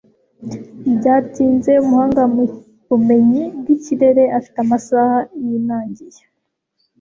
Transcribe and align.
Byatinze 0.97 1.71
umuhanga 1.83 2.21
mu 2.33 2.43
bumenyi 2.87 3.43
bw'ikirere 3.59 4.23
afite 4.37 4.57
amasaha 4.65 5.17
yinangiye 5.43 6.21